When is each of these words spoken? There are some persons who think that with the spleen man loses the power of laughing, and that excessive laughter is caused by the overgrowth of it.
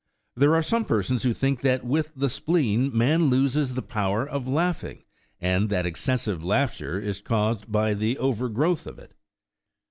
There 0.35 0.55
are 0.55 0.63
some 0.63 0.83
persons 0.85 1.21
who 1.21 1.31
think 1.31 1.61
that 1.61 1.85
with 1.85 2.11
the 2.15 2.27
spleen 2.27 2.89
man 2.91 3.25
loses 3.25 3.75
the 3.75 3.83
power 3.83 4.27
of 4.27 4.47
laughing, 4.47 5.03
and 5.39 5.69
that 5.69 5.85
excessive 5.85 6.43
laughter 6.43 6.99
is 6.99 7.21
caused 7.21 7.71
by 7.71 7.93
the 7.93 8.17
overgrowth 8.17 8.87
of 8.87 8.97
it. 8.97 9.13